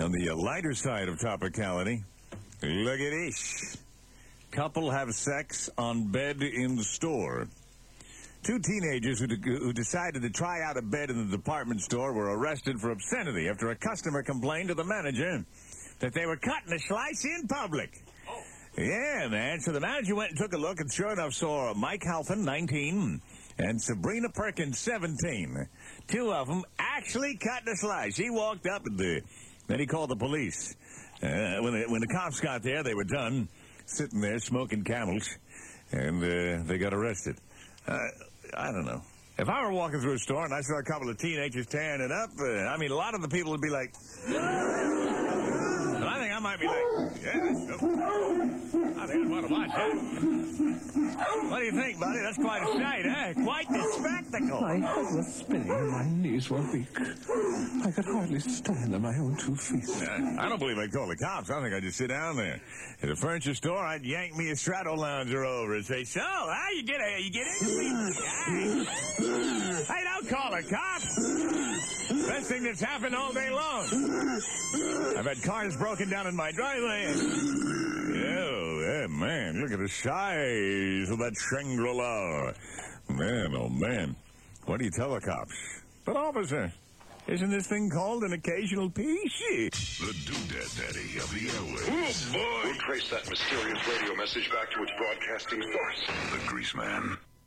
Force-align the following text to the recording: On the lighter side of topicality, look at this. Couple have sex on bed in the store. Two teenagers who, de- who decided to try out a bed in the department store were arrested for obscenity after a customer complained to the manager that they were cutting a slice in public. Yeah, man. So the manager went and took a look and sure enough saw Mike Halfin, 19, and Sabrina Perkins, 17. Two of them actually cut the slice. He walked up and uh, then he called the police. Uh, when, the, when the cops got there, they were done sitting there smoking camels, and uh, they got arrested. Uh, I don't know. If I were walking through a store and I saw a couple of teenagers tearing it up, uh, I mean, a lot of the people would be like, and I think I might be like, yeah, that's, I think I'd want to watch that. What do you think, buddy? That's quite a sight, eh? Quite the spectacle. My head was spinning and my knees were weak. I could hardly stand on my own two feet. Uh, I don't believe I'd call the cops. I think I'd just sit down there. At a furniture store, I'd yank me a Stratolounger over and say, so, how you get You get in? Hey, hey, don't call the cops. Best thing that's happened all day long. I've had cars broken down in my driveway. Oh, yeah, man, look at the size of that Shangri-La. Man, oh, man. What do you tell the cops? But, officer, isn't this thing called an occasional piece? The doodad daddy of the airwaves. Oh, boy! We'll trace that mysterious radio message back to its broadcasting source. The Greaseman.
On 0.00 0.10
the 0.10 0.30
lighter 0.30 0.74
side 0.74 1.08
of 1.08 1.18
topicality, 1.18 2.02
look 2.62 3.00
at 3.00 3.10
this. 3.10 3.76
Couple 4.50 4.90
have 4.90 5.14
sex 5.14 5.68
on 5.76 6.10
bed 6.10 6.42
in 6.42 6.76
the 6.76 6.84
store. 6.84 7.46
Two 8.42 8.58
teenagers 8.58 9.20
who, 9.20 9.26
de- 9.26 9.58
who 9.58 9.72
decided 9.72 10.22
to 10.22 10.30
try 10.30 10.62
out 10.62 10.76
a 10.76 10.82
bed 10.82 11.10
in 11.10 11.30
the 11.30 11.36
department 11.36 11.80
store 11.80 12.12
were 12.12 12.36
arrested 12.36 12.80
for 12.80 12.90
obscenity 12.90 13.48
after 13.48 13.70
a 13.70 13.76
customer 13.76 14.22
complained 14.22 14.68
to 14.68 14.74
the 14.74 14.84
manager 14.84 15.44
that 16.00 16.12
they 16.12 16.26
were 16.26 16.36
cutting 16.36 16.72
a 16.72 16.78
slice 16.78 17.24
in 17.24 17.46
public. 17.46 18.02
Yeah, 18.76 19.28
man. 19.30 19.60
So 19.60 19.72
the 19.72 19.80
manager 19.80 20.14
went 20.14 20.30
and 20.30 20.38
took 20.38 20.54
a 20.54 20.58
look 20.58 20.80
and 20.80 20.90
sure 20.92 21.12
enough 21.12 21.34
saw 21.34 21.74
Mike 21.74 22.02
Halfin, 22.02 22.38
19, 22.38 23.20
and 23.58 23.80
Sabrina 23.80 24.30
Perkins, 24.30 24.78
17. 24.78 25.68
Two 26.08 26.32
of 26.32 26.48
them 26.48 26.64
actually 26.78 27.36
cut 27.36 27.64
the 27.66 27.76
slice. 27.76 28.16
He 28.16 28.30
walked 28.30 28.66
up 28.66 28.86
and 28.86 28.98
uh, 29.00 29.20
then 29.66 29.78
he 29.80 29.86
called 29.86 30.10
the 30.10 30.16
police. 30.16 30.76
Uh, 31.22 31.58
when, 31.60 31.72
the, 31.72 31.84
when 31.88 32.00
the 32.00 32.08
cops 32.08 32.40
got 32.40 32.62
there, 32.62 32.82
they 32.82 32.94
were 32.94 33.04
done 33.04 33.48
sitting 33.86 34.20
there 34.20 34.38
smoking 34.38 34.82
camels, 34.84 35.28
and 35.92 36.22
uh, 36.22 36.62
they 36.66 36.78
got 36.78 36.92
arrested. 36.92 37.36
Uh, 37.86 37.98
I 38.56 38.72
don't 38.72 38.86
know. 38.86 39.02
If 39.38 39.48
I 39.48 39.62
were 39.62 39.72
walking 39.72 40.00
through 40.00 40.14
a 40.14 40.18
store 40.18 40.44
and 40.44 40.52
I 40.54 40.60
saw 40.60 40.78
a 40.78 40.82
couple 40.82 41.08
of 41.08 41.16
teenagers 41.18 41.66
tearing 41.66 42.02
it 42.02 42.12
up, 42.12 42.30
uh, 42.38 42.44
I 42.68 42.76
mean, 42.76 42.90
a 42.90 42.94
lot 42.94 43.14
of 43.14 43.22
the 43.22 43.28
people 43.28 43.50
would 43.52 43.62
be 43.62 43.70
like, 43.70 43.94
and 44.26 44.36
I 46.04 46.18
think 46.20 46.32
I 46.34 46.38
might 46.38 46.60
be 46.60 46.66
like, 46.66 46.84
yeah, 47.22 47.40
that's, 47.40 48.91
I 49.02 49.06
think 49.06 49.24
I'd 49.24 49.30
want 49.30 49.48
to 49.48 49.52
watch 49.52 49.70
that. 49.74 50.92
What 51.50 51.58
do 51.58 51.64
you 51.64 51.72
think, 51.72 51.98
buddy? 51.98 52.20
That's 52.20 52.36
quite 52.38 52.62
a 52.62 52.66
sight, 52.66 53.04
eh? 53.04 53.32
Quite 53.42 53.68
the 53.68 53.82
spectacle. 53.98 54.60
My 54.60 54.76
head 54.76 55.16
was 55.16 55.34
spinning 55.34 55.70
and 55.70 55.90
my 55.90 56.04
knees 56.06 56.48
were 56.48 56.62
weak. 56.72 56.86
I 57.84 57.90
could 57.90 58.04
hardly 58.04 58.38
stand 58.38 58.94
on 58.94 59.02
my 59.02 59.16
own 59.16 59.36
two 59.36 59.56
feet. 59.56 59.88
Uh, 60.08 60.40
I 60.40 60.48
don't 60.48 60.60
believe 60.60 60.78
I'd 60.78 60.92
call 60.92 61.08
the 61.08 61.16
cops. 61.16 61.50
I 61.50 61.60
think 61.60 61.74
I'd 61.74 61.82
just 61.82 61.98
sit 61.98 62.08
down 62.08 62.36
there. 62.36 62.60
At 63.02 63.08
a 63.08 63.16
furniture 63.16 63.54
store, 63.54 63.84
I'd 63.84 64.04
yank 64.04 64.36
me 64.36 64.50
a 64.50 64.54
Stratolounger 64.54 65.44
over 65.44 65.74
and 65.74 65.84
say, 65.84 66.04
so, 66.04 66.20
how 66.20 66.68
you 66.72 66.84
get 66.84 67.00
You 67.18 67.30
get 67.30 67.46
in? 67.60 68.14
Hey, 68.46 68.84
hey, 69.88 70.04
don't 70.04 70.28
call 70.28 70.52
the 70.52 70.62
cops. 70.62 71.51
Best 72.32 72.48
thing 72.48 72.62
that's 72.62 72.80
happened 72.80 73.14
all 73.14 73.30
day 73.34 73.50
long. 73.50 73.84
I've 75.18 75.26
had 75.26 75.42
cars 75.42 75.76
broken 75.76 76.08
down 76.08 76.26
in 76.26 76.34
my 76.34 76.50
driveway. 76.50 77.12
Oh, 77.14 78.80
yeah, 78.80 79.06
man, 79.06 79.60
look 79.60 79.70
at 79.70 79.78
the 79.78 79.88
size 79.88 81.10
of 81.10 81.18
that 81.18 81.34
Shangri-La. 81.36 82.52
Man, 83.10 83.54
oh, 83.54 83.68
man. 83.68 84.16
What 84.64 84.78
do 84.78 84.86
you 84.86 84.90
tell 84.90 85.12
the 85.12 85.20
cops? 85.20 85.54
But, 86.06 86.16
officer, 86.16 86.72
isn't 87.26 87.50
this 87.50 87.66
thing 87.66 87.90
called 87.90 88.24
an 88.24 88.32
occasional 88.32 88.88
piece? 88.88 89.98
The 89.98 90.14
doodad 90.24 90.78
daddy 90.80 91.18
of 91.18 91.30
the 91.34 91.48
airwaves. 91.48 92.30
Oh, 92.30 92.32
boy! 92.32 92.60
We'll 92.64 92.74
trace 92.76 93.10
that 93.10 93.28
mysterious 93.28 93.86
radio 93.86 94.14
message 94.16 94.50
back 94.50 94.70
to 94.70 94.82
its 94.82 94.92
broadcasting 94.96 95.60
source. 95.60 96.06
The 96.32 96.38
Greaseman. 96.48 97.18